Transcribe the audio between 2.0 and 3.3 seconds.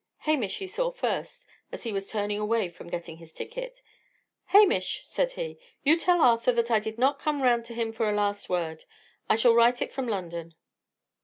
turning away from getting